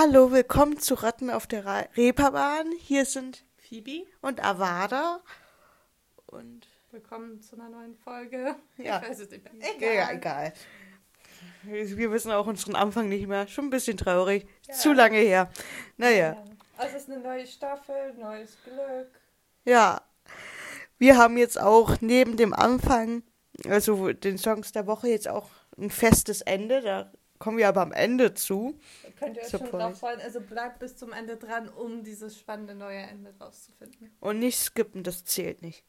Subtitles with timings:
[0.00, 2.70] Hallo, willkommen zu Ratten auf der Re Reeperbahn.
[2.78, 5.18] Hier sind Phoebe und Avada.
[6.26, 8.54] Und willkommen zu einer neuen Folge.
[8.76, 9.02] Ja.
[9.02, 9.74] Ich weiß es nicht mehr.
[9.76, 9.94] egal.
[9.96, 10.52] Ja, egal.
[11.64, 13.48] Wir wissen auch unseren Anfang nicht mehr.
[13.48, 14.46] Schon ein bisschen traurig.
[14.68, 14.74] Ja.
[14.74, 15.50] Zu lange her.
[15.96, 16.44] Naja, Ja.
[16.76, 19.10] Also es ist eine neue Staffel, neues Glück.
[19.64, 20.00] ja.
[20.98, 23.24] Wir haben jetzt auch neben dem Anfang,
[23.68, 26.82] also den Songs der Woche, jetzt auch ein festes Ende.
[26.82, 28.78] Da kommen wir aber am Ende zu.
[29.18, 29.70] Könnt ihr euch Surprise.
[29.70, 30.20] schon drauf freuen.
[30.20, 34.16] Also bleibt bis zum Ende dran, um dieses spannende neue Ende rauszufinden.
[34.20, 35.84] Und nicht skippen, das zählt nicht.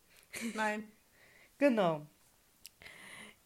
[0.56, 0.92] Nein.
[1.58, 2.06] Genau.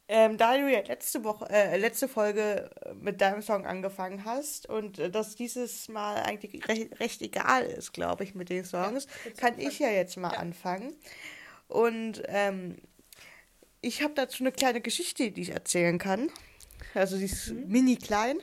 [0.10, 4.68] Ähm, da du ja letzte Woche, äh, letzte Folge äh, mit deinem Song angefangen hast
[4.68, 9.08] und äh, dass dieses Mal eigentlich recht, recht egal ist, glaube ich, mit den Songs,
[9.24, 10.40] jetzt kann ich ja jetzt mal Ja.
[10.40, 10.94] anfangen.
[11.70, 12.77] Und ähm,
[13.80, 16.30] ich habe dazu eine kleine Geschichte, die ich erzählen kann.
[16.94, 17.68] Also sie ist Mhm.
[17.68, 18.38] mini klein.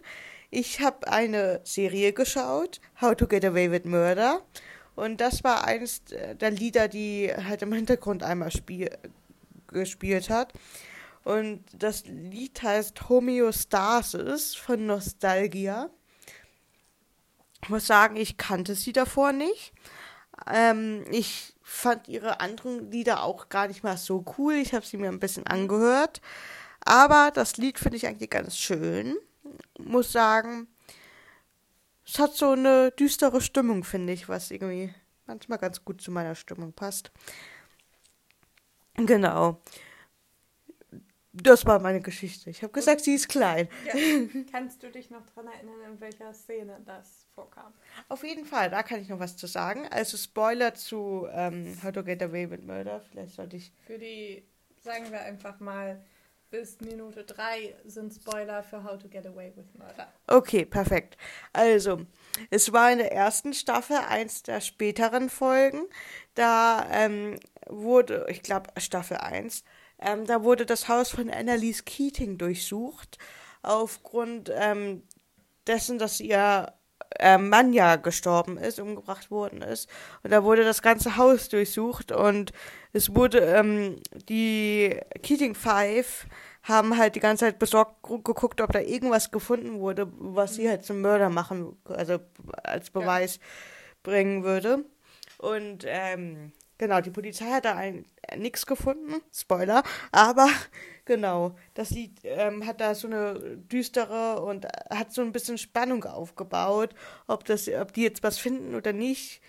[0.51, 4.43] Ich habe eine Serie geschaut, How to Get Away with Murder.
[4.97, 8.91] Und das war eines der Lieder, die halt im Hintergrund einmal spiel
[9.69, 10.53] gespielt hat.
[11.23, 15.91] Und das Lied heißt Homöostasis von Nostalgia.
[17.63, 19.73] Ich muss sagen, ich kannte sie davor nicht.
[20.51, 24.55] Ähm, ich fand ihre anderen Lieder auch gar nicht mal so cool.
[24.55, 26.21] Ich habe sie mir ein bisschen angehört.
[26.85, 29.17] Aber das Lied finde ich eigentlich ganz schön.
[29.79, 30.69] Muss sagen,
[32.07, 34.93] es hat so eine düstere Stimmung, finde ich, was irgendwie
[35.27, 37.13] manchmal ganz gut zu meiner Stimmung passt.
[38.97, 39.61] Genau.
[41.33, 42.51] Das war meine Geschichte.
[42.51, 43.69] Ich habe gesagt, sie ist klein.
[43.87, 43.95] Ja.
[44.51, 47.73] Kannst du dich noch daran erinnern, in welcher Szene das vorkam?
[48.09, 49.87] Auf jeden Fall, da kann ich noch was zu sagen.
[49.91, 53.01] Also Spoiler zu ähm, How to Get Away with Murder.
[53.01, 53.73] Vielleicht sollte ich.
[53.87, 54.45] Für die,
[54.83, 56.05] sagen wir einfach mal,
[56.51, 60.13] bis Minute 3 sind Spoiler für How to Get Away with Murder.
[60.27, 61.17] Okay, perfekt.
[61.53, 62.07] Also,
[62.51, 65.83] es war in der ersten Staffel, eins der späteren Folgen.
[66.35, 69.63] Da ähm, wurde, ich glaube Staffel 1,
[70.01, 73.19] ähm, da wurde das Haus von Annalise Keating durchsucht.
[73.63, 75.03] Aufgrund ähm,
[75.67, 76.73] dessen, dass ihr
[77.19, 79.89] äh, Mann ja gestorben ist, umgebracht worden ist.
[80.23, 82.53] Und da wurde das ganze Haus durchsucht und
[82.93, 86.27] es wurde, ähm, die Keating Five
[86.63, 90.69] haben halt die ganze Zeit besorgt gu- geguckt, ob da irgendwas gefunden wurde, was sie
[90.69, 92.19] halt zum Mörder machen, also
[92.63, 93.41] als Beweis
[94.03, 94.85] bringen würde.
[95.39, 99.83] Und ähm, genau, die Polizei hat da ein, äh, nichts gefunden, Spoiler,
[100.13, 100.49] aber
[101.07, 105.59] genau, das Lied ähm, hat da so eine düstere und äh, hat so ein bisschen
[105.59, 106.95] Spannung aufgebaut,
[107.27, 109.41] ob das, ob die jetzt was finden oder nicht,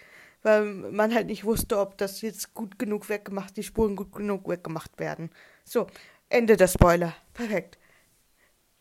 [0.44, 4.48] weil man halt nicht wusste, ob das jetzt gut genug weggemacht, die Spuren gut genug
[4.48, 5.30] weggemacht werden.
[5.66, 5.88] So,
[6.31, 7.14] Ende der Spoiler.
[7.34, 7.78] Perfekt.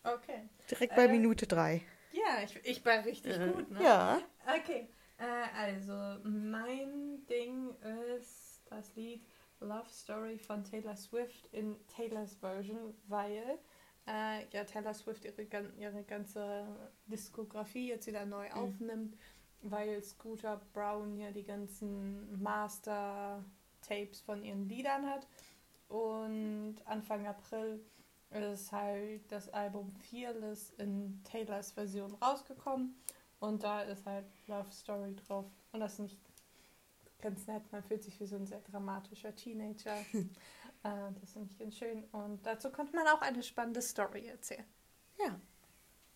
[0.03, 0.49] Okay.
[0.69, 1.81] Direkt bei Äh, Minute drei.
[2.11, 3.83] Ja, ich, ich war richtig gut, ne?
[3.83, 4.21] Ja.
[4.57, 5.23] Okay, äh,
[5.57, 7.75] also mein Ding
[8.17, 9.25] ist das Lied
[9.59, 13.59] Love Story von Taylor Swift in Taylors Version, weil
[14.07, 15.43] äh, ja Taylor Swift ihre,
[15.77, 16.65] ihre ganze
[17.05, 18.53] Diskografie jetzt wieder neu Mhm.
[18.55, 19.17] aufnimmt,
[19.61, 25.27] weil Scooter Brown hier die ganzen Master-Tapes von ihren Liedern hat.
[25.91, 27.83] Und Anfang April
[28.29, 32.95] ist halt das Album Fearless in Taylors Version rausgekommen.
[33.41, 35.45] Und da ist halt Love Story drauf.
[35.73, 36.17] Und das ist nicht
[37.19, 37.69] ganz nett.
[37.73, 39.97] Man fühlt sich wie so ein sehr dramatischer Teenager.
[40.13, 42.05] äh, das finde ich ganz schön.
[42.13, 44.65] Und dazu konnte man auch eine spannende Story erzählen.
[45.19, 45.37] Ja.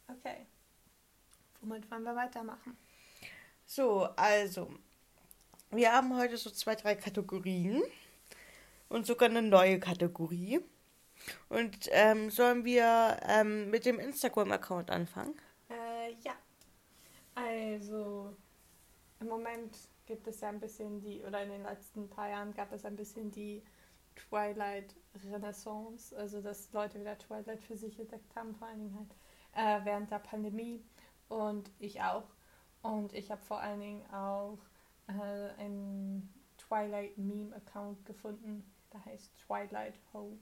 [0.08, 0.46] Okay.
[1.60, 2.78] Womit wollen wir weitermachen?
[3.66, 4.74] So, also.
[5.72, 7.84] Wir haben heute so zwei, drei Kategorien.
[8.90, 10.60] Und sogar eine neue Kategorie.
[11.50, 15.36] Und ähm, sollen wir ähm, mit dem Instagram-Account anfangen?
[15.70, 16.34] Äh, ja.
[17.34, 18.36] Also,
[19.20, 19.76] im Moment
[20.06, 22.96] gibt es ja ein bisschen die, oder in den letzten paar Jahren gab es ein
[22.96, 23.64] bisschen die
[24.16, 29.16] Twilight-Renaissance, also dass Leute wieder Twilight für sich entdeckt haben, vor allen Dingen halt
[29.56, 30.84] äh, während der Pandemie
[31.28, 32.28] und ich auch.
[32.82, 34.60] Und ich habe vor allen Dingen auch
[35.08, 38.64] äh, einen Twilight-Meme-Account gefunden,
[38.96, 40.40] der heißt Twilight Ho.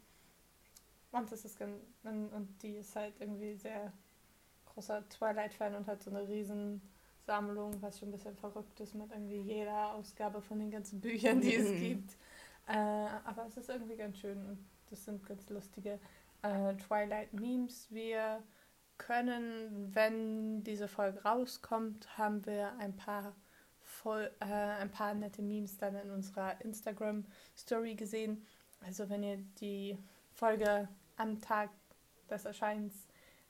[1.12, 3.94] Und das ist ganz, und und die ist halt irgendwie sehr
[4.68, 6.82] großer Twilight-Fan und hat so eine riesen
[7.26, 11.42] Sammlung, was schon ein bisschen verrückt ist mit irgendwie jeder Ausgabe von den ganzen Büchern,
[11.42, 11.76] die es Mhm.
[11.76, 12.18] gibt.
[12.68, 12.74] Äh,
[13.26, 14.60] aber es ist irgendwie ganz schön und
[14.90, 16.00] das sind ganz lustige
[16.44, 17.92] äh, Twilight-Memes.
[17.92, 18.44] Wir
[18.98, 23.36] können, wenn diese Folge rauskommt, haben wir ein paar
[24.04, 28.46] voll, äh, ein paar nette Memes dann in unserer Instagram-Story gesehen.
[28.86, 29.98] Also wenn ihr die
[30.34, 31.70] Folge am Tag
[32.30, 32.94] des Erscheinens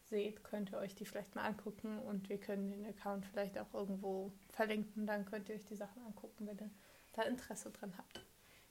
[0.03, 3.73] seht, könnt ihr euch die vielleicht mal angucken und wir können den Account vielleicht auch
[3.73, 5.07] irgendwo verlinken.
[5.07, 6.69] Dann könnt ihr euch die Sachen angucken, wenn ihr
[7.13, 8.23] da Interesse dran habt.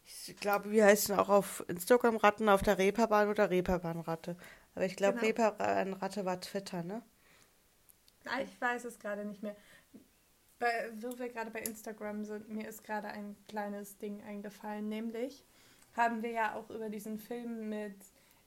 [0.05, 4.37] Ich glaube, wir heißen auch auf Instagram Ratten auf der Reeperbahn oder Reeperbahnratte.
[4.75, 5.26] Aber ich glaube, Genau.
[5.26, 7.02] Reeperbahnratte war Twitter, ne?
[8.25, 9.56] Ah, ich weiß es gerade nicht mehr.
[10.62, 15.44] Bei, wo wir gerade bei Instagram sind, mir ist gerade ein kleines Ding eingefallen, nämlich
[15.96, 17.96] haben wir ja auch über diesen Film mit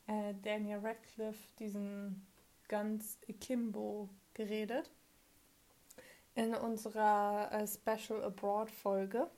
[0.06, 2.26] äh, Daniel Radcliffe, diesen
[2.70, 4.90] Guns Akimbo, geredet.
[6.34, 9.30] In unserer äh, Special Abroad Folge.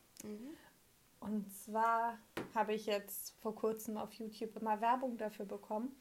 [1.18, 2.16] Und zwar
[2.54, 6.00] habe ich jetzt vor kurzem auf YouTube immer Werbung dafür bekommen,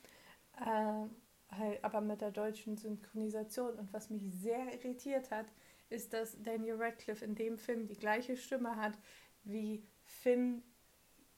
[0.63, 3.79] äh, aber mit der deutschen Synchronisation.
[3.79, 5.47] Und was mich sehr irritiert hat,
[5.89, 8.97] ist, dass Daniel Radcliffe in dem Film die gleiche Stimme hat
[9.43, 10.63] wie Finn,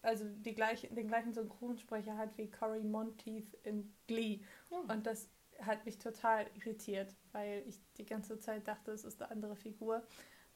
[0.01, 4.41] also die gleiche, den gleichen Synchronsprecher hat wie Cory Monteith in Glee.
[4.69, 5.29] Und das
[5.61, 10.03] hat mich total irritiert, weil ich die ganze Zeit dachte, es ist eine andere Figur.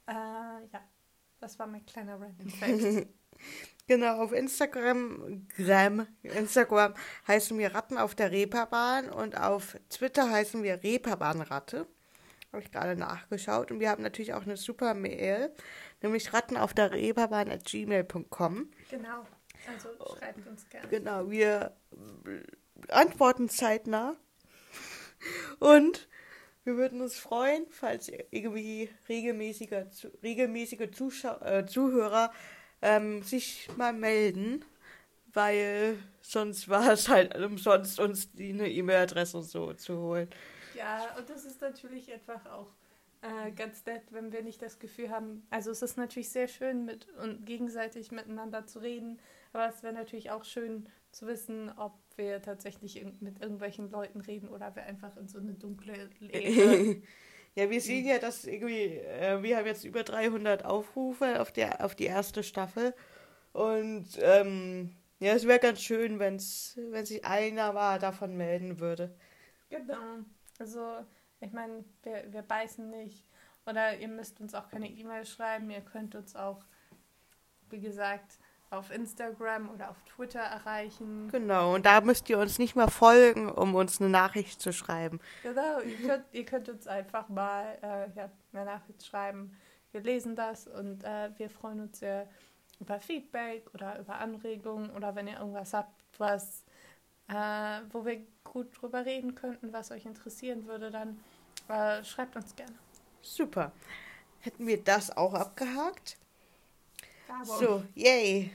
[0.07, 0.81] Äh, ja,
[1.39, 3.07] das war mein kleiner Random Fact.
[3.87, 6.93] Genau, auf Instagram, Gram, Instagram
[7.27, 11.87] heißen wir Ratten auf der Reeperbahn und auf Twitter heißen wir Reeperbahnratte.
[12.53, 13.71] Habe ich gerade nachgeschaut.
[13.71, 15.51] Und wir haben natürlich auch eine super Mail,
[16.03, 18.69] nämlich ratten auf der Reeperbahn at gmail.com.
[18.91, 19.25] genau,
[19.67, 20.87] also schreibt uns gerne.
[20.87, 21.75] Genau, wir
[22.89, 24.15] antworten zeitnah.
[25.59, 26.07] Und
[26.63, 29.87] wir würden uns freuen, falls irgendwie regelmäßiger,
[30.21, 32.31] regelmäßige Zuschau äh, Zuhörer
[32.81, 34.63] ähm, sich mal melden,
[35.33, 40.29] weil sonst war es halt umsonst, uns die eine E-Mail-Adresse und so zu holen.
[40.73, 42.73] Ja, und das ist natürlich einfach auch
[43.21, 45.45] äh, ganz nett, wenn wir nicht das Gefühl haben.
[45.49, 49.19] Also es ist natürlich sehr schön mit und gegenseitig miteinander zu reden,
[49.53, 54.21] aber es wäre natürlich auch schön zu wissen, ob wir tatsächlich irg- mit irgendwelchen Leuten
[54.21, 56.79] reden oder wir einfach in so eine dunkle Leere.
[57.55, 61.83] ja, wir sehen ja, dass irgendwie, äh, wir haben jetzt über 300 Aufrufe auf, der,
[61.85, 62.93] auf die erste Staffel.
[63.53, 69.15] Und ähm, ja, es wäre ganz schön, wenn's, wenn sich einer mal davon melden würde.
[69.69, 70.25] genau.
[70.63, 71.05] Also
[71.41, 73.25] ich meine, wir, wir beißen nicht.
[73.65, 75.69] Oder ihr müsst uns auch keine E-Mail schreiben.
[75.69, 76.63] Ihr könnt uns auch,
[77.69, 78.39] wie gesagt,
[78.69, 81.27] auf Instagram oder auf Twitter erreichen.
[81.29, 85.19] Genau, und da müsst ihr uns nicht mehr folgen, um uns eine Nachricht zu schreiben.
[85.43, 89.57] Genau, ihr könnt, ihr könnt uns einfach mal äh, ja, eine Nachricht schreiben.
[89.91, 92.29] Wir lesen das und äh, wir freuen uns sehr
[92.79, 96.63] über Feedback oder über Anregungen oder wenn ihr irgendwas habt, was,
[97.29, 101.19] äh, wo wir gut drüber reden könnten, was euch interessieren würde, dann
[101.69, 102.73] äh, schreibt uns gerne.
[103.21, 103.71] Super.
[104.39, 106.17] Hätten wir das auch abgehakt?
[107.27, 107.59] Werbung.
[107.59, 108.51] So, yay.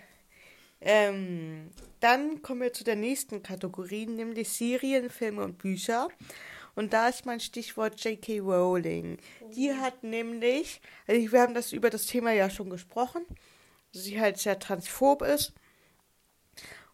[0.80, 1.70] Ähm,
[2.00, 6.08] dann kommen wir zu der nächsten Kategorie, nämlich Serien, Filme und Bücher.
[6.76, 8.38] Und da ist mein Stichwort J.K.
[8.38, 9.18] Rowling.
[9.56, 13.26] Die hat nämlich, also wir haben das über das Thema ja schon gesprochen,
[13.92, 15.54] dass sie halt sehr transphob ist.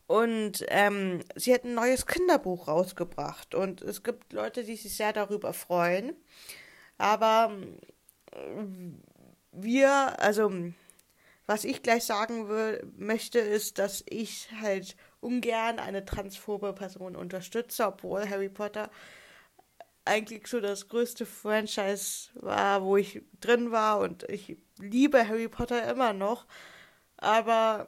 [0.06, 3.54] Und ähm, sie hat ein neues Kinderbuch rausgebracht.
[3.54, 6.14] Und es gibt Leute, die sich sehr darüber freuen.
[6.98, 7.56] Aber
[8.32, 9.00] ähm,
[9.52, 10.52] wir, also
[11.46, 17.86] was ich gleich sagen will, möchte, ist, dass ich halt ungern eine transphobe Person unterstütze,
[17.86, 18.90] obwohl Harry Potter
[20.04, 25.90] eigentlich so das größte Franchise war, wo ich drin war und ich liebe Harry Potter
[25.90, 26.46] immer noch,
[27.16, 27.86] aber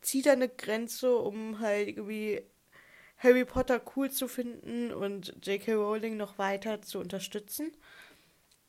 [0.00, 2.42] ziehe da eine Grenze, um halt irgendwie
[3.18, 5.74] Harry Potter cool zu finden und J.K.
[5.74, 7.72] Rowling noch weiter zu unterstützen.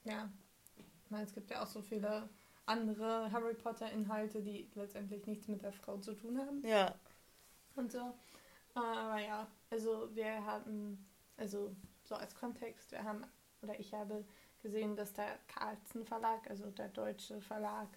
[0.03, 0.31] Ja,
[0.77, 2.29] ich meine, es gibt ja auch so viele
[2.65, 6.63] andere Harry Potter-Inhalte, die letztendlich nichts mit der Frau zu tun haben.
[6.65, 6.95] Ja.
[7.75, 8.13] und so.
[8.73, 11.05] Aber ja, also wir haben,
[11.37, 13.25] also so als Kontext, wir haben,
[13.61, 14.25] oder ich habe
[14.61, 17.87] gesehen, dass der Carlsen Verlag, also der deutsche Verlag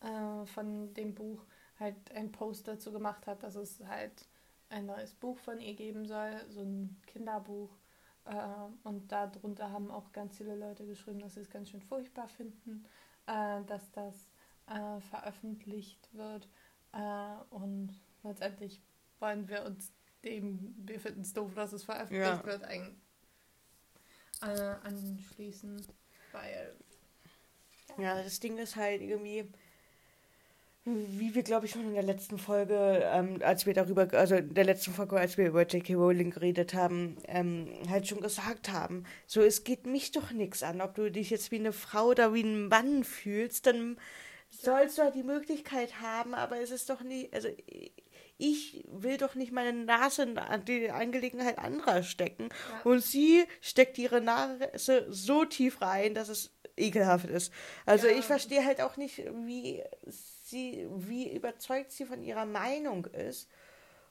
[0.00, 1.44] äh, von dem Buch,
[1.78, 4.26] halt ein Post dazu gemacht hat, dass es halt
[4.68, 7.70] ein neues Buch von ihr geben soll, so ein Kinderbuch.
[8.24, 8.34] Äh,
[8.84, 12.84] und darunter haben auch ganz viele Leute geschrieben, dass sie es ganz schön furchtbar finden,
[13.26, 14.26] äh, dass das
[14.66, 16.48] äh, veröffentlicht wird.
[16.92, 18.80] Äh, und letztendlich
[19.20, 19.92] wollen wir uns
[20.24, 22.44] dem, wir finden es doof, dass es veröffentlicht Ja.
[22.44, 22.96] wird, ein,
[24.40, 25.86] anschließen,
[26.32, 26.74] weil
[27.98, 29.48] Ja, das Ding ist halt irgendwie,
[30.86, 34.52] wie wir, glaube ich, schon in der letzten Folge, ähm, als wir darüber, also in
[34.52, 35.94] der letzten Folge, als wir über J.K.
[35.94, 40.82] Rowling geredet haben, ähm, halt schon gesagt haben, so, es geht mich doch nichts an,
[40.82, 43.96] ob du dich jetzt wie eine Frau oder wie ein Mann fühlst, dann
[44.50, 47.48] sollst du halt die Möglichkeit haben, aber es ist doch nicht, also
[48.36, 52.50] ich will doch nicht meine Nase an die Angelegenheit anderer stecken.
[52.50, 52.90] Ja.
[52.90, 57.52] Und sie steckt ihre Nase so tief rein, dass es ekelhaft ist.
[57.86, 58.18] Also ja.
[58.18, 59.82] ich verstehe halt auch nicht, wie
[60.54, 63.48] sie, wie überzeugt sie von ihrer Meinung ist.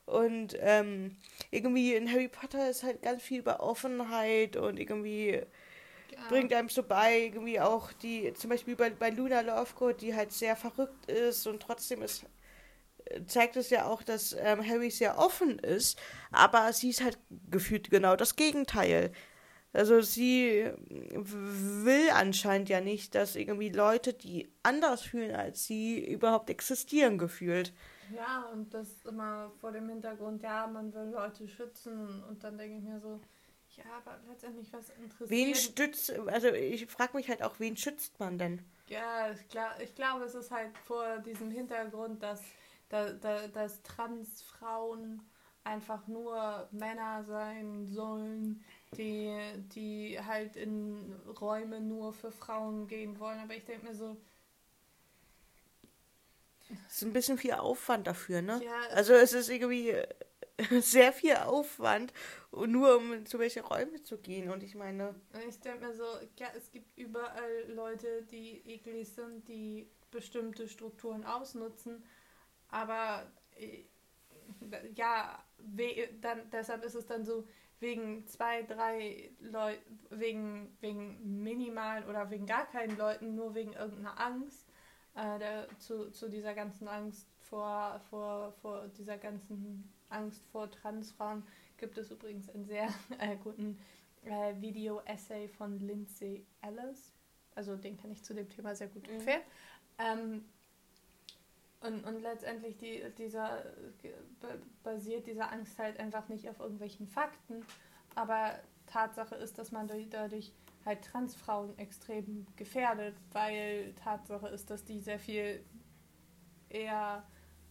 [0.06, 1.16] Und ähm,
[1.50, 5.40] irgendwie in Harry Potter ist halt ganz viel über Offenheit und irgendwie
[6.28, 10.32] bringt einem so bei, irgendwie auch die, zum Beispiel bei, bei Luna Lovegood, die halt
[10.32, 12.26] sehr verrückt ist und trotzdem ist
[13.26, 15.98] zeigt es ja auch, dass ähm, Harry sehr offen ist,
[16.30, 17.18] aber sie ist halt
[17.50, 19.12] gefühlt genau das Gegenteil.
[19.74, 26.48] Also sie will anscheinend ja nicht, dass irgendwie Leute, die anders fühlen als sie, überhaupt
[26.48, 27.72] existieren gefühlt.
[28.14, 32.78] Ja, und das immer vor dem Hintergrund, ja, man will Leute schützen und dann denke
[32.78, 33.20] ich mir so,
[33.76, 35.30] ja, aber letztendlich was interessiert.
[35.30, 38.64] Wen stützt, also ich frage mich halt auch, wen schützt man denn?
[38.86, 42.42] Ja, ich, glaub, ich glaube, es ist halt vor diesem Hintergrund, dass
[42.90, 45.20] da, da, dass Transfrauen
[45.64, 48.62] einfach nur Männer sein sollen,
[48.96, 49.34] die,
[49.74, 53.38] die halt in Räume nur für Frauen gehen wollen.
[53.40, 54.16] Aber ich denke mir so.
[56.88, 58.60] Es ist ein bisschen viel Aufwand dafür, ne?
[58.64, 59.94] Ja, also es ist irgendwie
[60.80, 62.12] sehr viel Aufwand,
[62.52, 64.50] nur um so welche Räume zu gehen.
[64.50, 65.14] Und ich meine.
[65.48, 66.04] Ich denke mir so,
[66.38, 72.04] ja, es gibt überall Leute, die eklig sind, die bestimmte Strukturen ausnutzen
[72.74, 73.84] aber äh,
[74.94, 75.42] ja,
[76.20, 77.46] dann, deshalb ist es dann so,
[77.84, 84.18] wegen zwei, drei Leuten, wegen, wegen minimalen oder wegen gar keinen Leuten, nur wegen irgendeiner
[84.18, 84.72] Angst,
[85.14, 91.44] äh, der, zu, zu dieser ganzen Angst vor, vor, vor dieser ganzen Angst vor Transfrauen
[91.76, 92.88] gibt es übrigens einen sehr
[93.18, 93.78] äh, guten
[94.24, 97.12] äh, Video-Essay von Lindsay Ellis.
[97.54, 99.14] Also den kann ich zu dem Thema sehr gut mhm.
[99.14, 99.42] empfehlen.
[99.98, 100.04] Mhm.
[100.06, 100.44] Ähm,
[101.84, 103.62] und, und letztendlich die, dieser
[104.82, 107.64] basiert diese Angst halt einfach nicht auf irgendwelchen Fakten.
[108.14, 110.52] Aber Tatsache ist, dass man dadurch
[110.84, 115.64] halt Transfrauen extrem gefährdet, weil Tatsache ist, dass die sehr viel
[116.68, 117.24] eher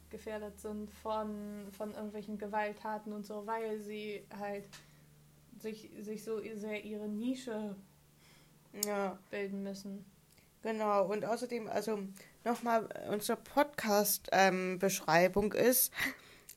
[0.10, 4.68] gefährdet sind von, von irgendwelchen Gewalttaten und so, weil sie halt
[5.58, 7.76] sich, sich so sehr ihre Nische
[8.86, 9.18] ja.
[9.32, 10.06] bilden müssen.
[10.64, 12.00] Genau, und außerdem, also
[12.46, 15.92] nochmal unsere Podcast-Beschreibung ähm, ist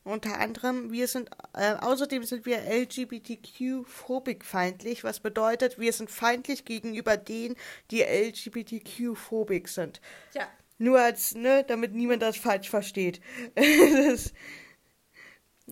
[0.05, 7.17] unter anderem, wir sind, äh, außerdem sind wir LGBTQ-phobik-feindlich, was bedeutet, wir sind feindlich gegenüber
[7.17, 7.57] denen,
[7.91, 9.99] die LGBTQ-phobik sind.
[10.33, 10.47] Ja.
[10.77, 13.19] Nur als, ne, damit niemand das falsch versteht.
[13.55, 14.33] es ist,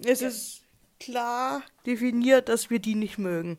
[0.03, 0.27] es ja.
[0.27, 0.63] ist
[0.99, 3.57] klar definiert, dass wir die nicht mögen.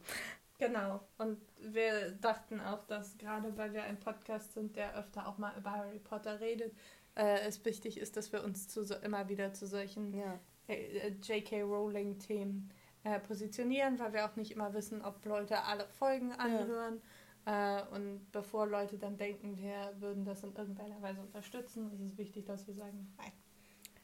[0.59, 1.01] Genau.
[1.17, 5.57] Und wir dachten auch, dass gerade weil wir ein Podcast sind, der öfter auch mal
[5.57, 6.75] über Harry Potter redet,
[7.17, 10.39] äh, es wichtig ist, dass wir uns zu so, immer wieder zu solchen ja.
[10.69, 11.63] äh, J.K.
[11.63, 12.71] Rowling-Themen
[13.05, 17.01] äh, positionieren, weil wir auch nicht immer wissen, ob Leute alle Folgen anhören.
[17.47, 17.79] Ja.
[17.81, 22.19] Äh, und bevor Leute dann denken, wir würden das in irgendeiner Weise unterstützen, ist es
[22.19, 23.33] wichtig, dass wir sagen, nein.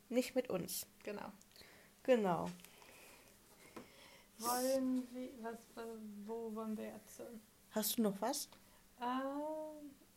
[0.08, 0.86] Nicht mit uns.
[1.02, 1.32] Genau.
[2.02, 2.46] Genau.
[4.42, 5.58] Wollen wir, was,
[6.26, 7.22] wo wollen wir jetzt?
[7.70, 8.48] Hast du noch was?
[9.00, 9.04] Äh,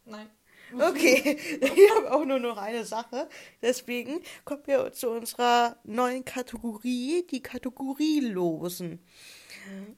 [0.05, 0.29] nein.
[0.73, 3.29] Okay, ich habe auch nur noch eine Sache.
[3.61, 8.99] Deswegen kommen wir zu unserer neuen Kategorie, die Kategorielosen.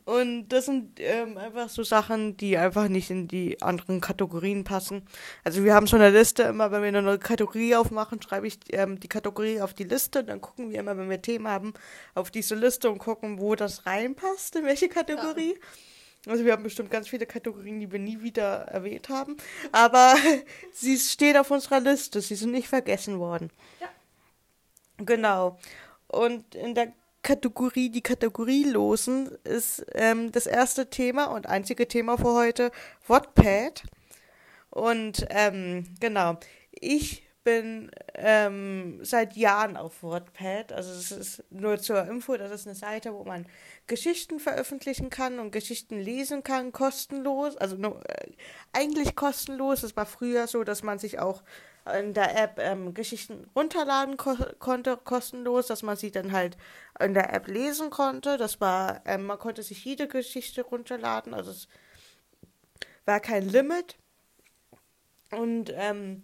[0.06, 5.04] Und das sind ähm, einfach so Sachen, die einfach nicht in die anderen Kategorien passen.
[5.44, 8.60] Also wir haben so eine Liste, immer wenn wir eine neue Kategorie aufmachen, schreibe ich
[8.72, 10.24] ähm, die Kategorie auf die Liste.
[10.24, 11.74] Dann gucken wir immer, wenn wir Themen haben,
[12.16, 15.56] auf diese Liste und gucken, wo das reinpasst, in welche Kategorie.
[15.56, 16.32] Ja.
[16.32, 19.38] Also wir haben bestimmt ganz viele Kategorien, die wir nie wieder erwähnt haben.
[19.72, 20.16] Aber
[20.74, 22.22] sie stehen auf unserer Liste.
[22.22, 23.50] Sie sind nicht vergessen worden.
[23.80, 23.88] Ja.
[25.06, 25.58] Genau.
[26.08, 26.94] Und in der
[27.28, 32.72] Kategorie, die Kategorielosen, ist ähm, das erste Thema und einzige Thema für heute
[33.06, 33.84] Wattpad.
[34.70, 36.38] Und ähm, genau,
[36.72, 40.72] ich bin ähm, seit Jahren auf Wattpad.
[40.72, 43.46] Also es ist nur zur Info, das ist eine Seite, wo man
[43.88, 47.58] Geschichten veröffentlichen kann und Geschichten lesen kann, kostenlos.
[47.58, 48.32] Also nur, äh,
[48.72, 49.84] eigentlich kostenlos.
[49.84, 51.44] Es war früher so, dass man sich auch
[52.00, 56.58] in der App ähm, Geschichten runterladen ko konnte, kostenlos, dass man sie dann halt
[57.00, 58.38] in der App lesen konnte.
[58.38, 61.68] Das war, ähm, man konnte sich jede Geschichte runterladen, also es
[63.06, 63.98] war kein Limit.
[65.32, 66.22] Und ähm,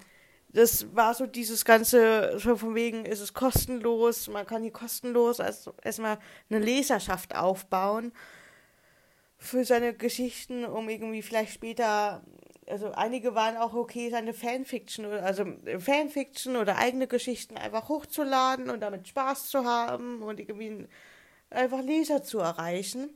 [0.49, 5.39] das war so dieses ganze, so von wegen ist es kostenlos, man kann hier kostenlos
[5.39, 8.13] also erstmal eine Leserschaft aufbauen
[9.37, 12.23] für seine Geschichten, um irgendwie vielleicht später
[12.69, 15.45] also einige waren auch okay, seine Fanfiction, also
[15.79, 20.87] Fanfiction oder eigene Geschichten einfach hochzuladen und damit Spaß zu haben und irgendwie
[21.49, 23.09] einfach Leser zu erreichen.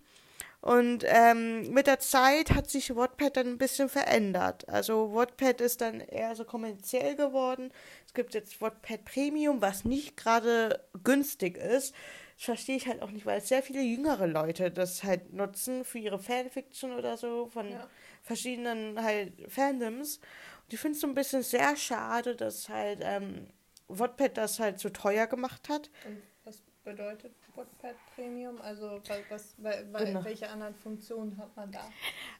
[0.62, 4.68] Und ähm, mit der Zeit hat sich Wattpad dann ein bisschen verändert.
[4.68, 7.72] Also Wattpad ist dann eher so kommerziell geworden.
[8.06, 11.94] Es gibt jetzt Wattpad Premium, was nicht gerade günstig ist.
[12.38, 15.98] Das verstehe ich halt auch nicht, weil sehr viele jüngere Leute das halt nutzen für
[15.98, 17.90] ihre Fanfiction oder so von ja.
[18.22, 20.18] verschiedenen halt Fandoms.
[20.18, 23.48] Und ich finde es so ein bisschen sehr schade, dass halt ähm,
[23.88, 25.90] Wattpad das halt so teuer gemacht hat.
[26.06, 28.62] Und was bedeutet Wattpad Premium?
[28.62, 30.24] Also was, was, genau.
[30.24, 31.90] welche anderen Funktionen hat man da?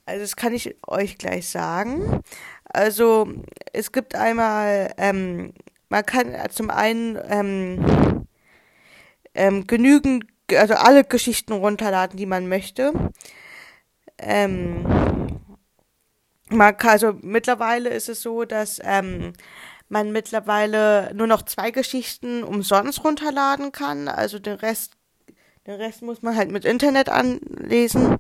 [0.06, 2.22] Also das kann ich euch gleich sagen.
[2.66, 3.34] Also
[3.74, 5.54] es gibt einmal, ähm,
[5.90, 8.17] man kann zum einen ähm,
[9.38, 12.94] ähm, genügend, also alle Geschichten runterladen, die man möchte.
[14.18, 14.86] Ähm,
[16.50, 19.34] man kann, also mittlerweile ist es so, dass ähm,
[19.90, 24.08] man mittlerweile nur noch zwei Geschichten umsonst runterladen kann.
[24.08, 24.94] Also den Rest,
[25.66, 28.18] den Rest muss man halt mit Internet anlesen.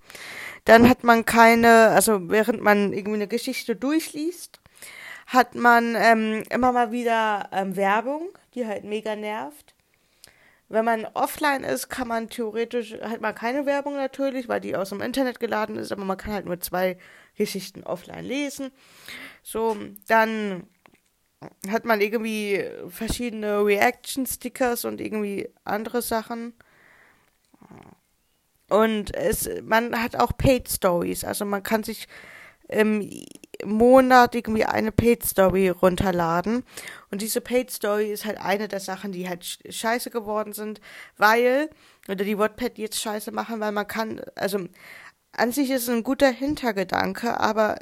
[0.65, 4.59] Dann hat man keine, also während man irgendwie eine Geschichte durchliest,
[5.27, 9.76] hat man ähm, immer mal wieder ähm, Werbung, die halt mega nervt.
[10.69, 14.89] Wenn man offline ist, kann man theoretisch, hat man keine Werbung natürlich, weil die aus
[14.89, 16.97] dem Internet geladen ist, aber man kann halt nur zwei
[17.35, 18.71] Geschichten offline lesen.
[19.43, 20.67] So, dann
[21.69, 26.53] hat man irgendwie verschiedene Reaction-Stickers und irgendwie andere Sachen.
[28.69, 32.07] Und es, man hat auch Paid Stories, also man kann sich
[32.67, 33.09] im
[33.63, 36.63] Monat irgendwie eine Paid Story runterladen.
[37.09, 40.81] Und diese Paid Story ist halt eine der Sachen, die halt scheiße geworden sind,
[41.17, 41.69] weil,
[42.07, 44.59] oder die WordPad jetzt scheiße machen, weil man kann, also
[45.31, 47.79] an sich ist es ein guter Hintergedanke, aber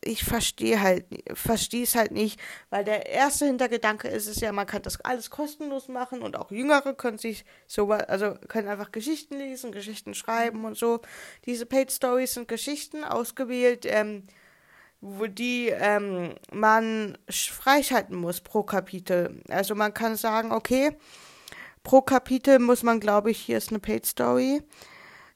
[0.00, 1.04] ich verstehe halt,
[1.34, 2.40] verstehe es halt nicht,
[2.70, 6.50] weil der erste Hintergedanke ist es ja, man kann das alles kostenlos machen und auch
[6.50, 11.00] Jüngere können sich so, also können einfach Geschichten lesen, Geschichten schreiben und so.
[11.44, 14.24] Diese Paid Stories sind Geschichten ausgewählt, ähm,
[15.00, 19.42] wo die ähm, man freischalten muss pro Kapitel.
[19.48, 20.96] Also man kann sagen, okay,
[21.82, 24.62] pro Kapitel muss man, glaube ich, hier ist eine Paid Story.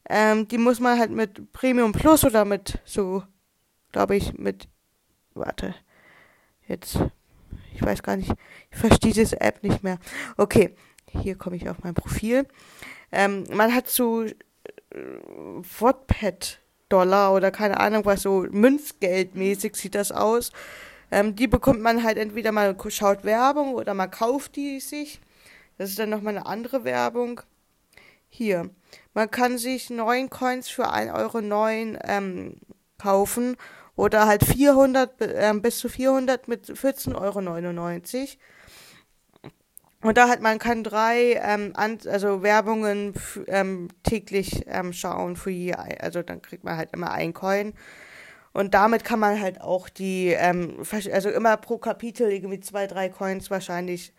[0.09, 3.23] Ähm, die muss man halt mit Premium Plus oder mit so
[3.93, 4.69] glaube ich, mit.
[5.35, 5.75] Warte.
[6.67, 6.99] Jetzt.
[7.75, 8.33] Ich weiß gar nicht.
[8.71, 9.99] Ich verstehe diese App nicht mehr.
[10.37, 10.75] Okay.
[11.13, 12.47] Hier komme ich auf mein Profil.
[13.11, 14.35] Ähm, man hat so äh,
[15.81, 20.53] Wattpad Dollar oder keine Ahnung was, so Münzgeldmäßig sieht das aus.
[21.11, 25.21] Ähm, die bekommt man halt entweder mal schaut Werbung oder man kauft die sich.
[25.79, 27.41] Das ist dann nochmal eine andere Werbung.
[28.29, 28.71] Hier.
[29.15, 32.57] Man kann sich neun Coins für 1,09 Euro ähm,
[32.99, 33.57] kaufen
[34.01, 38.27] oder halt 400, äh, bis zu 400 mit 14,99 Euro.
[40.03, 43.13] Und da hat man kann drei ähm, an, also Werbungen
[43.47, 47.75] ähm, täglich ähm, schauen für je, also dann kriegt man halt immer ein Coin.
[48.55, 50.83] Und damit kann man halt auch die, ähm,
[51.13, 54.15] also immer pro Kapitel irgendwie zwei, drei Coins wahrscheinlich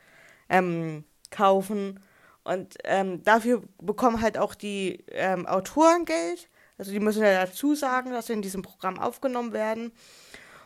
[0.49, 1.99] ähm, kaufen.
[2.43, 6.50] Und ähm, dafür bekommen halt auch die ähm, Autoren Geld.
[6.81, 9.91] Also die müssen ja dazu sagen, dass sie in diesem Programm aufgenommen werden.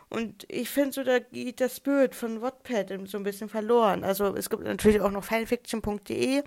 [0.08, 4.06] Und ich finde so, da geht das Bild von Wattpad so ein bisschen verloren.
[4.06, 6.42] Also es gibt natürlich auch noch fanfiction.de.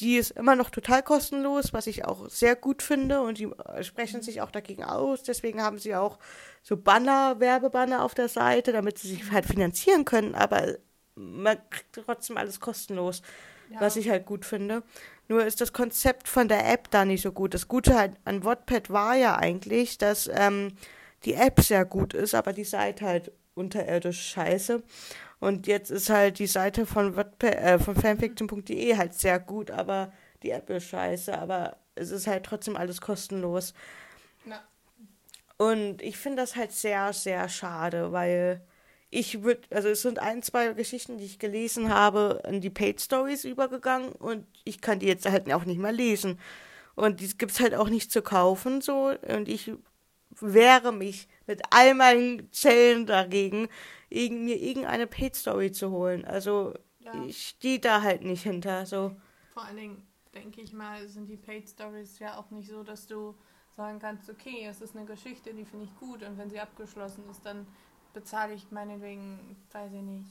[0.00, 3.22] Die ist immer noch total kostenlos, was ich auch sehr gut finde.
[3.22, 3.48] Und die
[3.80, 5.22] sprechen sich auch dagegen aus.
[5.22, 6.18] Deswegen haben sie auch
[6.62, 10.34] so Banner, Werbebanner auf der Seite, damit sie sich halt finanzieren können.
[10.34, 10.76] Aber
[11.14, 13.22] man kriegt trotzdem alles kostenlos,
[13.70, 13.80] ja.
[13.80, 14.82] was ich halt gut finde.
[15.28, 17.54] Nur ist das Konzept von der App da nicht so gut.
[17.54, 20.76] Das Gute halt an Wattpad war ja eigentlich, dass ähm,
[21.24, 24.82] die App sehr gut ist, aber die Seite halt unterirdisch scheiße.
[25.40, 30.12] Und jetzt ist halt die Seite von, Wattpad, äh, von fanfiction.de halt sehr gut, aber
[30.42, 33.74] die App ist scheiße, aber es ist halt trotzdem alles kostenlos.
[34.44, 34.60] Na.
[35.56, 38.60] Und ich finde das halt sehr, sehr schade, weil
[39.14, 42.98] ich würde, also es sind ein, zwei Geschichten, die ich gelesen habe, in die Paid
[42.98, 46.40] Stories übergegangen und ich kann die jetzt halt auch nicht mehr lesen.
[46.94, 49.12] Und die gibt es halt auch nicht zu kaufen, so.
[49.28, 49.70] Und ich
[50.40, 53.68] wehre mich mit all meinen Zellen dagegen,
[54.10, 56.24] mir irgendeine Paid Story zu holen.
[56.24, 57.12] Also ja.
[57.26, 59.14] ich stehe da halt nicht hinter, so.
[59.52, 63.06] Vor allen Dingen, denke ich mal, sind die Paid Stories ja auch nicht so, dass
[63.06, 63.34] du
[63.76, 67.24] sagen kannst, okay, es ist eine Geschichte, die finde ich gut und wenn sie abgeschlossen
[67.30, 67.66] ist, dann
[68.12, 70.26] bezahle ich meinetwegen, weiß ich nicht,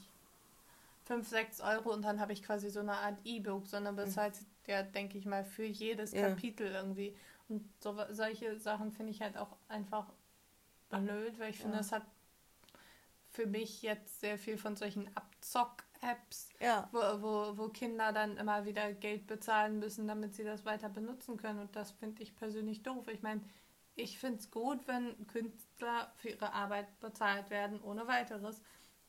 [1.06, 4.36] 5, 6 Euro und dann habe ich quasi so eine Art E-Book, sondern bezahlt
[4.68, 6.30] ja, denke ich mal, für jedes ja.
[6.30, 7.16] Kapitel irgendwie.
[7.50, 10.08] Und so, solche Sachen finde ich halt auch einfach
[10.90, 11.80] blöd, weil ich finde, ja.
[11.80, 12.06] das hat
[13.32, 16.90] für mich jetzt sehr viel von solchen Abzock-Apps, Ja.
[16.92, 21.38] wo, wo, wo Kinder dann immer wieder Geld bezahlen müssen, damit sie das weiter benutzen
[21.38, 21.60] können.
[21.60, 23.08] Und das finde ich persönlich doof.
[23.08, 23.42] Ich meine,
[24.02, 28.62] ich finde es gut, wenn Künstler für ihre Arbeit bezahlt werden, ohne weiteres.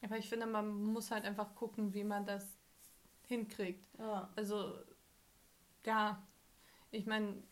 [0.03, 2.59] Aber ich finde, man muss halt einfach gucken, wie man das
[3.27, 3.87] hinkriegt.
[3.99, 4.29] Ja.
[4.37, 4.75] Also,
[5.87, 6.23] ja,
[6.91, 7.43] ich meine,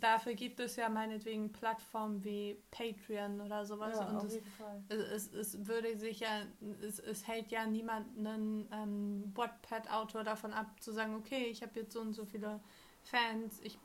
[0.00, 3.98] dafür gibt es ja meinetwegen Plattformen wie Patreon oder sowas.
[3.98, 4.82] Ja, und auf es, jeden Fall.
[4.88, 6.42] es, es würde sich ja,
[6.82, 11.92] es, es hält ja niemanden ähm, Wattpad-Autor davon ab, zu sagen, okay, ich habe jetzt
[11.92, 12.60] so und so viele
[13.02, 13.78] Fans, ich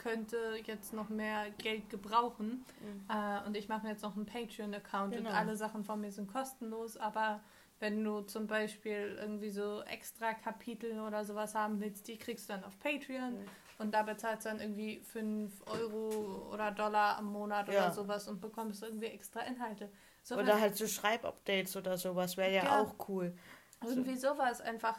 [0.00, 3.06] könnte jetzt noch mehr Geld gebrauchen Mhm.
[3.08, 5.28] äh, und ich mache mir jetzt noch einen Patreon-Account Genau.
[5.30, 7.40] und alle Sachen von mir sind kostenlos, aber
[7.80, 12.54] wenn du zum Beispiel irgendwie so extra Kapitel oder sowas haben willst, die kriegst du
[12.54, 13.48] dann auf Patreon Mhm.
[13.78, 17.74] und da bezahlst du dann irgendwie 5 Euro oder Dollar am Monat Ja.
[17.86, 19.90] oder sowas und bekommst irgendwie extra Inhalte.
[20.22, 22.80] Sowas Oder halt so Schreibupdates oder sowas wäre ja, Ja.
[22.82, 23.34] auch cool.
[23.82, 24.98] Irgendwie sowas einfach.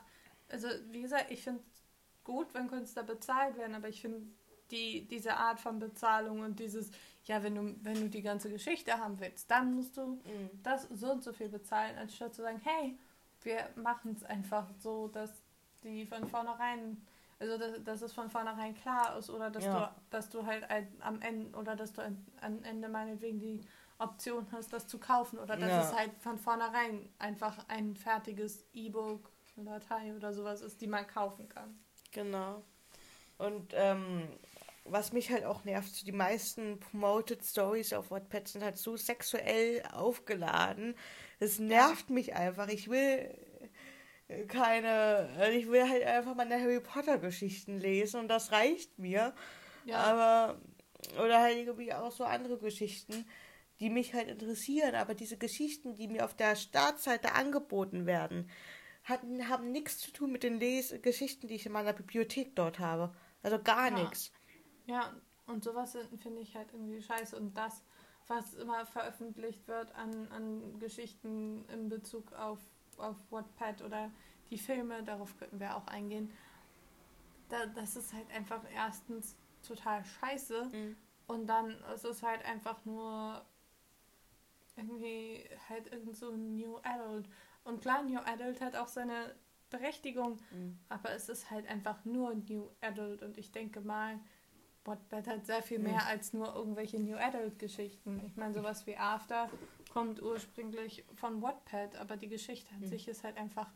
[0.49, 1.83] Also, wie gesagt, ich finde es
[2.23, 4.25] gut, wenn Künstler bezahlt werden, aber ich finde
[4.71, 6.91] die, diese Art von Bezahlung und dieses,
[7.25, 10.49] ja, wenn du, wenn du die ganze Geschichte haben willst, dann musst du Mhm.
[10.63, 12.97] das so und so viel bezahlen, anstatt zu sagen, hey,
[13.43, 15.31] wir machen es einfach so, dass
[15.84, 17.05] die von vornherein,
[17.39, 19.95] also dass, dass es von vornherein klar ist oder dass Ja.
[19.95, 20.65] du, dass du halt
[20.99, 23.62] am Ende oder dass du am Ende meinetwegen die
[23.97, 25.81] Option hast, das zu kaufen oder dass Ja.
[25.81, 31.47] es halt von vornherein einfach ein fertiges E-Book, Datei oder sowas ist, die man kaufen
[31.49, 31.77] kann.
[32.12, 32.63] Genau.
[33.38, 34.27] Und ähm,
[34.84, 39.84] was mich halt auch nervt, die meisten Promoted Stories auf Wattpad sind halt so sexuell
[39.94, 40.96] aufgeladen.
[41.39, 42.67] Das nervt mich einfach.
[42.67, 43.30] Ich will
[44.28, 48.98] äh, keine, also ich will halt einfach meine Harry Potter Geschichten lesen und das reicht
[49.00, 49.34] mir.
[49.91, 50.62] Aber,
[51.24, 53.26] oder halt irgendwie auch so andere Geschichten,
[53.80, 54.96] die mich halt interessieren.
[54.96, 58.50] Aber diese Geschichten, die mir auf der Startseite angeboten werden,
[59.04, 62.80] hatten, haben nichts zu tun mit den Les Geschichten, die ich in meiner Bibliothek dort
[62.80, 63.13] habe.
[63.41, 64.04] Also gar Ja.
[64.04, 64.32] nichts.
[64.91, 65.13] Ja,
[65.47, 67.38] und sowas finde ich halt irgendwie scheiße.
[67.38, 67.82] Und das,
[68.27, 72.60] was immer veröffentlicht wird an, an Geschichten in Bezug auf,
[72.97, 74.12] auf Wattpad oder
[74.49, 76.30] die Filme, darauf könnten wir auch eingehen,
[77.49, 80.97] da, das ist halt einfach erstens total scheiße Mhm.
[81.27, 83.45] und dann ist es halt einfach nur
[84.75, 87.27] irgendwie halt irgend so ein New Adult.
[87.63, 89.36] Und klar, New Adult hat auch seine
[89.69, 90.80] Berechtigung, Mhm.
[90.89, 94.19] aber es ist halt einfach nur New Adult und ich denke mal,
[94.86, 98.22] Wattpad hat sehr viel mehr als nur irgendwelche New Adult Geschichten.
[98.26, 99.50] Ich meine, sowas wie After
[99.94, 102.86] kommt ursprünglich von Wattpad, aber die Geschichte an Mhm.
[102.88, 103.70] sich ist halt einfach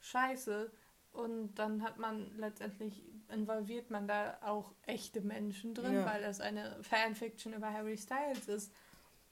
[0.00, 0.70] scheiße
[1.12, 6.06] und dann hat man letztendlich involviert man da auch echte Menschen drin, Ja.
[6.06, 8.72] weil es eine Fanfiction über Harry Styles ist.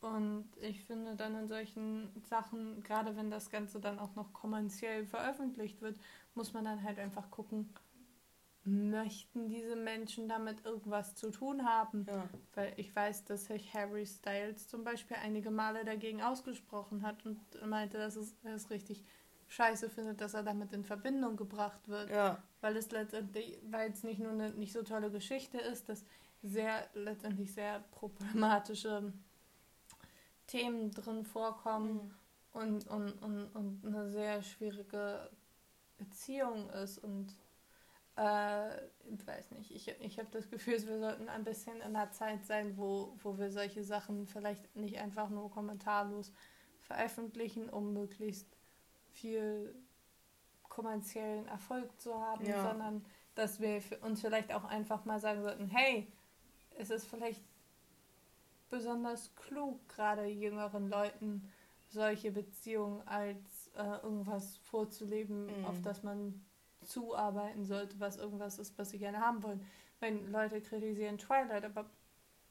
[0.01, 5.05] Und ich finde dann in solchen Sachen, gerade wenn das Ganze dann auch noch kommerziell
[5.07, 5.99] veröffentlicht wird,
[6.35, 7.73] muss man dann halt einfach gucken,
[8.69, 12.07] möchten diese Menschen damit irgendwas zu tun haben?
[12.09, 12.29] Ja.
[12.55, 17.39] Weil ich weiß, dass sich Harry Styles zum Beispiel einige Male dagegen ausgesprochen hat und
[17.67, 19.05] meinte, dass es, er es richtig
[19.49, 22.11] scheiße findet, dass er damit in Verbindung gebracht wird.
[22.11, 22.43] Ja.
[22.61, 26.05] Weil es letztendlich, weil es nicht nur eine nicht so tolle Geschichte ist, dass
[26.43, 29.13] sehr letztendlich sehr problematische
[30.47, 32.15] Themen drin vorkommen
[32.55, 32.61] Mhm.
[32.61, 35.31] und, und, und, und eine sehr schwierige
[35.97, 37.35] Beziehung ist und
[38.19, 42.11] äh, ich weiß nicht, ich, ich habe das Gefühl, wir sollten ein bisschen in einer
[42.11, 46.33] Zeit sein, wo, wo wir solche Sachen vielleicht nicht einfach nur kommentarlos
[46.81, 48.47] veröffentlichen, um möglichst
[49.13, 49.75] viel
[50.69, 52.63] kommerziellen Erfolg zu haben, Ja.
[52.63, 53.05] sondern
[53.35, 56.13] dass wir für uns vielleicht auch einfach mal sagen sollten, hey,
[56.77, 57.43] es ist vielleicht
[58.71, 61.49] besonders klug, gerade jüngeren Leuten
[61.89, 65.65] solche Beziehungen als äh, irgendwas vorzuleben, Mhm.
[65.65, 66.45] auf das man
[66.89, 69.65] zuarbeiten sollte, was irgendwas ist, was sie gerne haben wollen.
[70.01, 71.87] Wenn Leute kritisieren Twilight, aber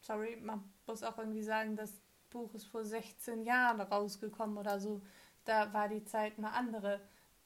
[0.01, 5.01] sorry, man muss auch irgendwie sagen, das Buch ist vor 16 Jahren rausgekommen oder so.
[5.45, 6.99] Da war die Zeit eine andere.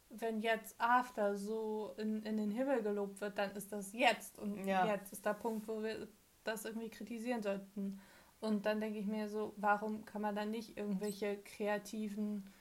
[0.09, 4.39] Wenn jetzt After so in, in den Himmel gelobt wird, dann ist das jetzt.
[4.39, 4.85] Und Ja.
[4.85, 6.07] jetzt ist der Punkt, wo wir
[6.43, 8.01] das irgendwie kritisieren sollten.
[8.39, 12.51] Und dann denke ich mir so, warum kann man dann nicht irgendwelche kreativen,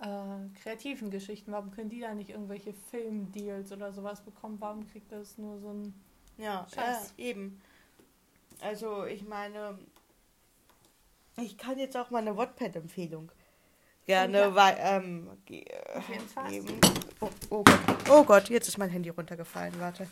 [0.00, 4.56] äh, kreativen Geschichten, warum können die da nicht irgendwelche Filmdeals oder sowas bekommen?
[4.60, 5.94] Warum kriegt das nur so ein.
[6.36, 7.14] Ja, Scheiß.
[7.16, 7.60] ja, eben.
[8.60, 9.78] Also, ich meine,
[11.36, 13.30] ich kann jetzt auch mal eine Wattpad-Empfehlung
[14.06, 14.54] gerne Ja.
[14.54, 15.64] wei- ähm, ge
[16.48, 16.80] geben.
[17.20, 17.78] Oh, oh Gott.
[18.10, 20.08] Oh Gott, jetzt ist mein Handy runtergefallen, warte.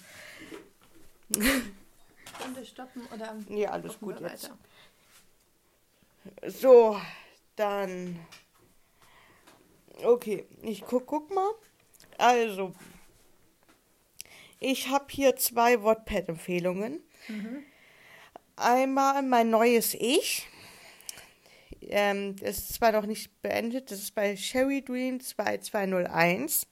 [1.32, 4.44] Können wir stoppen oder Nee, alles gut jetzt.
[4.44, 4.58] weiter?
[6.46, 7.00] So,
[7.56, 8.18] dann
[10.04, 11.50] Okay, ich guck, guck mal.
[12.18, 12.72] Also,
[14.58, 17.00] ich habe hier zwei Wattpad-Empfehlungen.
[17.28, 17.62] Mhm.
[18.56, 20.48] Einmal mein neues Ich.
[21.82, 26.68] Ähm, das ist zwar noch nicht beendet, das ist bei Sherry Dream 2201.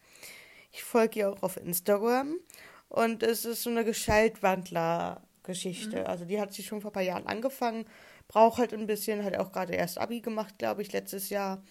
[0.73, 2.37] Ich folge ihr auch auf Instagram.
[2.88, 6.01] Und es ist so eine Gestaltwandler-Geschichte.
[6.01, 6.07] Mhm.
[6.07, 7.85] Also die hat sie schon vor ein paar Jahren angefangen.
[8.29, 11.62] Braucht halt ein bisschen, hat auch gerade erst Abi gemacht, glaube ich, letztes Jahr.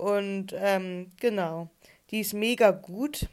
[0.00, 1.68] Und ähm, genau,
[2.10, 3.28] die ist mega gut.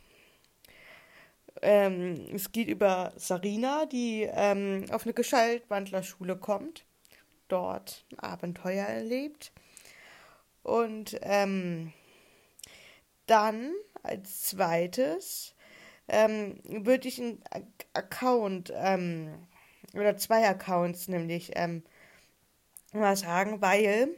[1.62, 6.84] Ähm, es geht über Sarina, die ähm, auf eine Gestaltwandlerschule kommt,
[7.48, 9.54] dort Abenteuer erlebt.
[10.62, 11.94] Und ähm,
[13.28, 13.72] dann
[14.04, 15.56] als zweites
[16.10, 17.42] ähm, würde ich einen
[17.94, 19.48] Account ähm,
[19.94, 21.84] oder zwei Accounts nämlich ähm,
[22.92, 24.10] mal sagen, weil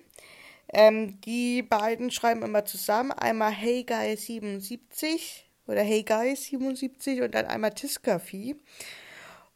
[0.71, 3.11] ähm, die beiden schreiben immer zusammen.
[3.11, 8.55] Einmal Hey Guys 77 oder Hey Guys 77 und dann einmal Tiskafi.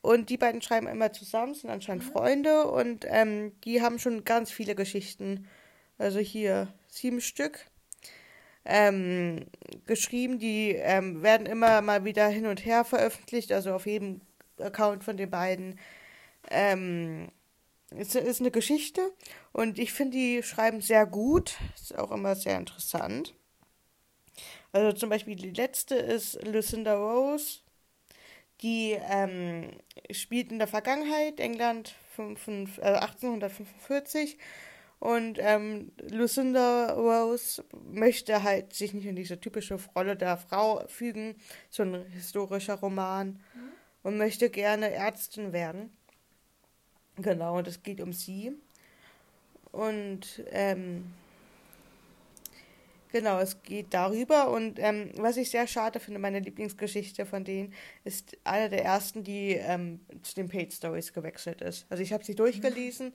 [0.01, 4.51] Und die beiden schreiben immer zusammen, sind anscheinend Freunde und ähm, die haben schon ganz
[4.51, 5.47] viele Geschichten,
[5.97, 7.65] also hier sieben Stück,
[8.65, 9.45] ähm,
[9.85, 10.39] geschrieben.
[10.39, 14.19] Die ähm, werden immer mal wieder hin und her veröffentlicht, also auf jedem
[14.59, 15.79] Account von den beiden.
[16.51, 17.29] Ähm,
[17.97, 19.11] es ist eine Geschichte
[19.51, 21.55] und ich finde, die schreiben sehr gut.
[21.75, 23.33] Ist auch immer sehr interessant.
[24.71, 27.59] Also zum Beispiel die letzte ist Lucinda Rose.
[28.61, 29.71] Die ähm,
[30.11, 34.37] spielt in der Vergangenheit, England 5, äh, 1845.
[34.99, 41.35] Und ähm, Lucinda Rose möchte halt sich nicht in diese typische Rolle der Frau fügen,
[41.69, 43.71] so ein historischer Roman, mhm.
[44.03, 45.91] und möchte gerne Ärztin werden.
[47.17, 48.53] Genau, und es geht um sie.
[49.71, 51.13] Und ähm,
[53.11, 54.51] genau, es geht darüber.
[54.51, 57.73] Und ähm, was ich sehr schade finde, meine Lieblingsgeschichte von denen
[58.03, 61.85] ist eine der ersten, die ähm, zu den Page Stories gewechselt ist.
[61.89, 63.13] Also ich habe sie durchgelesen, mhm.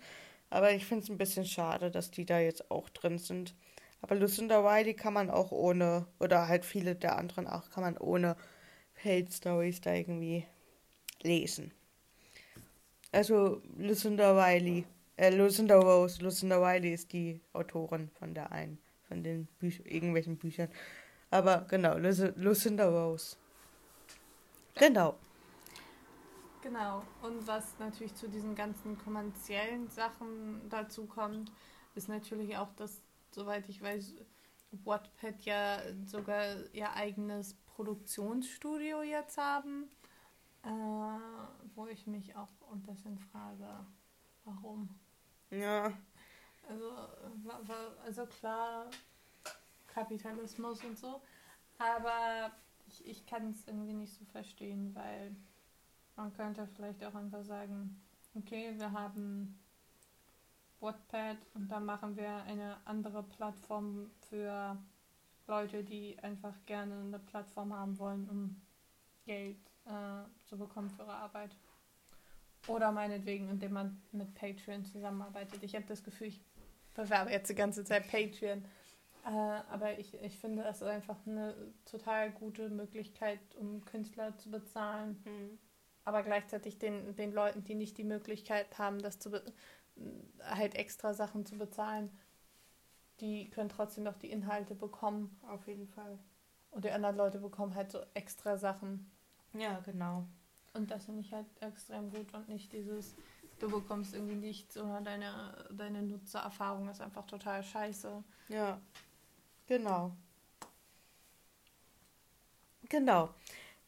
[0.50, 3.54] aber ich finde es ein bisschen schade, dass die da jetzt auch drin sind.
[4.00, 7.98] Aber Lucinda Wiley kann man auch ohne, oder halt viele der anderen auch, kann man
[7.98, 8.37] ohne
[8.94, 10.44] Page Stories da irgendwie
[11.22, 11.72] lesen.
[13.18, 18.78] Also Lucinda Wiley, äh, Lucinda Rose, Lucinda Wiley ist die Autorin von der einen,
[19.09, 20.68] von den Büch irgendwelchen Büchern.
[21.28, 23.37] Aber genau, Lucinda Rose.
[24.76, 25.16] Genau.
[26.62, 27.02] Genau.
[27.20, 31.50] Und was natürlich zu diesen ganzen kommerziellen Sachen dazu kommt,
[31.96, 33.02] ist natürlich auch, dass,
[33.33, 34.14] soweit ich weiß,
[34.85, 39.90] Wattpad ja sogar ihr eigenes Produktionsstudio jetzt haben
[40.64, 40.68] äh,
[41.75, 43.87] wo ich mich auch ein bisschen frage,
[44.44, 44.88] warum.
[45.51, 45.92] Ja.
[46.68, 46.92] Also,
[48.05, 48.90] also klar,
[49.87, 51.23] Kapitalismus und so,
[51.79, 52.53] aber
[52.87, 55.35] ich, ich kann es irgendwie nicht so verstehen, weil
[56.16, 58.01] man könnte vielleicht auch einfach sagen,
[58.35, 59.59] okay, wir haben
[60.81, 64.77] Wattpad und dann machen wir eine andere Plattform für
[65.47, 68.61] Leute, die einfach gerne eine Plattform haben wollen, um
[69.25, 69.59] Geld
[70.59, 71.51] zu bekommen für ihre Arbeit.
[72.66, 75.62] Oder meinetwegen, indem man mit Patreon zusammenarbeitet.
[75.62, 76.40] Ich habe das Gefühl, ich
[76.94, 78.64] bewerbe jetzt die ganze Zeit Patreon.
[79.25, 79.31] Äh,
[79.71, 85.23] aber ich, ich finde, das ist einfach eine total gute Möglichkeit, um Künstler zu bezahlen.
[85.25, 85.59] Mhm.
[86.05, 89.31] Aber gleichzeitig den, den Leuten, die nicht die Möglichkeit haben, das zu
[90.40, 92.11] halt extra Sachen zu bezahlen,
[93.21, 95.38] die können trotzdem noch die Inhalte bekommen.
[95.49, 96.18] Auf jeden Fall.
[96.71, 99.11] Und die anderen Leute bekommen halt so extra Sachen.
[99.55, 100.27] Ja, genau.
[100.78, 103.16] Und das finde ich halt extrem gut und nicht dieses,
[103.58, 108.22] du bekommst irgendwie nichts oder deine, deine Nutzererfahrung ist einfach total scheiße.
[108.48, 108.80] Ja,
[109.66, 110.12] genau.
[112.88, 113.34] Genau.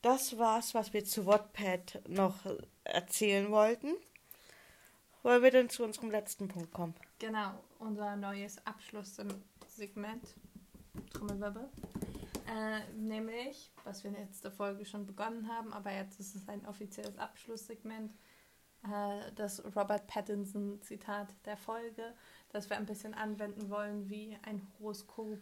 [0.03, 2.44] Das war's, was wir zu Wattpad noch
[2.83, 3.92] erzählen wollten.
[5.22, 6.94] Wollen wir denn zu unserem letzten Punkt kommen?
[7.20, 10.35] Genau, unser neues Abschlusssegment.
[11.12, 11.68] Trommelwirbel.
[12.51, 16.67] Äh, nämlich, was wir in letzter Folge schon begonnen haben, aber jetzt ist es ein
[16.67, 18.13] offizielles Abschlusssegment,
[18.83, 22.13] äh, das Robert Pattinson-Zitat der Folge,
[22.49, 25.39] das wir ein bisschen anwenden wollen wie ein Horoskop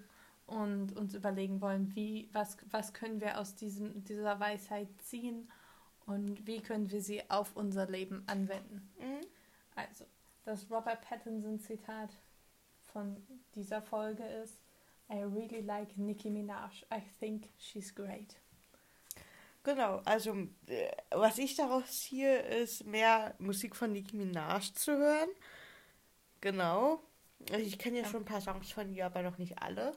[0.47, 5.51] und uns überlegen wollen, wie, was, was können wir aus diesem, dieser Weisheit ziehen
[6.05, 8.91] und wie können wir sie auf unser Leben anwenden.
[8.99, 9.27] Mhm.
[9.77, 10.05] Also,
[10.45, 12.11] das Robert Pattinson-Zitat
[12.93, 13.17] von
[13.55, 14.68] dieser Folge ist,
[15.11, 16.85] I really like Nicki Minaj.
[16.93, 18.37] I think she's great.
[19.65, 20.35] Genau, also
[20.67, 25.29] äh, was ich daraus ziehe, ist mehr Musik von Nicki Minaj zu hören.
[26.41, 27.01] Genau.
[27.51, 29.95] Also ich kenne ja, ja, schon ein paar Songs von ihr, aber noch nicht alle.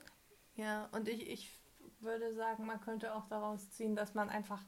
[0.55, 1.59] Ja, und ich, ich
[1.99, 4.61] würde sagen, man könnte auch daraus ziehen, dass man einfach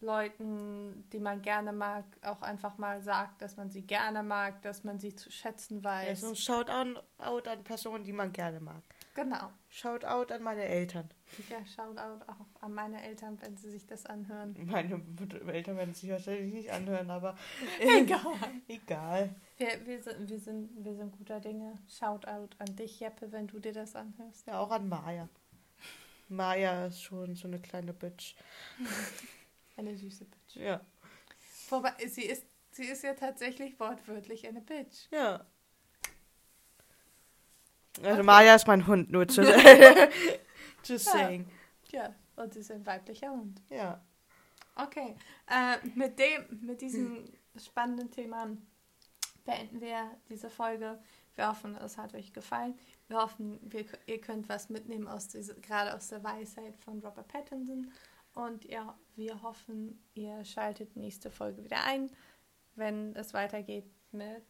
[0.00, 4.82] Leuten, die man gerne mag, auch einfach mal sagt, dass man sie gerne mag, dass
[4.82, 6.08] man sie zu schätzen weiß.
[6.08, 8.82] Ja, so ein Shoutout an Personen, die man gerne mag.
[9.14, 9.50] Genau.
[9.68, 11.08] Shoutout an meine Eltern.
[11.48, 14.56] Ja, Shoutout auch an meine Eltern, wenn sie sich das anhören.
[14.66, 15.02] Meine
[15.52, 17.36] Eltern werden sich wahrscheinlich nicht anhören, aber
[17.80, 18.20] egal.
[18.68, 19.34] egal.
[19.56, 21.74] Wir, wir, sind, wir, sind, wir sind guter Dinge.
[21.88, 24.46] Shoutout an dich, Jeppe, wenn du dir das anhörst.
[24.46, 25.28] Ja, auch an Maya.
[26.28, 28.36] Maya ist schon so eine kleine Bitch.
[29.76, 30.56] Eine süße Bitch.
[30.56, 30.80] Ja.
[31.70, 35.10] Wobei, sie ist, sie ist ja tatsächlich wortwörtlich eine Bitch.
[35.10, 35.46] Ja.
[38.02, 38.22] Also okay.
[38.22, 39.42] Maya ist mein Hund, nur zu,
[40.82, 41.46] zu saying.
[41.90, 43.60] Ja, und sie ist ein weiblicher Hund.
[43.68, 44.00] Ja.
[44.76, 47.24] Okay, äh, mit dem, mit diesem
[47.56, 48.48] spannenden Thema
[49.44, 50.98] beenden wir diese Folge.
[51.34, 52.78] Wir hoffen, es hat euch gefallen.
[53.08, 57.28] Wir hoffen, wir, ihr könnt was mitnehmen aus diese, gerade aus der Weisheit von Robert
[57.28, 57.92] Pattinson.
[58.34, 62.10] Und ja, wir hoffen, ihr schaltet nächste Folge wieder ein,
[62.76, 64.44] wenn es weitergeht mit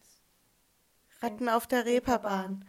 [1.21, 2.31] Ratten auf der Reeperbahn.
[2.41, 2.65] Reeperbahn.